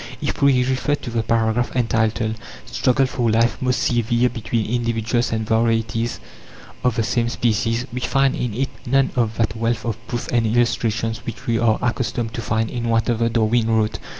If 0.19 0.41
we 0.41 0.63
refer 0.65 0.95
to 0.95 1.11
the 1.11 1.21
paragraph 1.21 1.75
entitled 1.75 2.33
"Struggle 2.65 3.05
for 3.05 3.29
Life 3.29 3.61
most 3.61 3.83
severe 3.83 4.29
between 4.29 4.65
Individuals 4.65 5.31
and 5.31 5.45
Varieties 5.47 6.19
of 6.83 6.95
the 6.95 7.03
same 7.03 7.29
Species," 7.29 7.85
we 7.93 7.99
find 7.99 8.33
in 8.35 8.55
it 8.55 8.69
none 8.87 9.11
of 9.15 9.37
that 9.37 9.55
wealth 9.55 9.85
of 9.85 9.97
proofs 10.07 10.27
and 10.29 10.47
illustrations 10.47 11.19
which 11.19 11.45
we 11.45 11.59
are 11.59 11.77
accustomed 11.83 12.33
to 12.33 12.41
find 12.41 12.71
in 12.71 12.89
whatever 12.89 13.29
Darwin 13.29 13.67
wrote. 13.69 13.99